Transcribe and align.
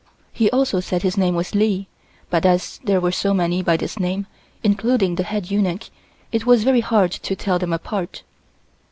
He 0.33 0.49
also 0.49 0.79
said 0.79 1.03
his 1.03 1.15
name 1.15 1.35
was 1.35 1.53
Li, 1.53 1.87
but 2.31 2.43
as 2.43 2.79
there 2.83 2.99
were 2.99 3.11
so 3.11 3.35
many 3.35 3.61
by 3.61 3.77
this 3.77 3.99
name, 3.99 4.25
including 4.63 5.13
the 5.13 5.21
head 5.21 5.51
eunuch, 5.51 5.91
it 6.31 6.43
was 6.43 6.63
very 6.63 6.81
hard 6.81 7.11
to 7.11 7.35
tell 7.35 7.59
them 7.59 7.71
apart. 7.71 8.23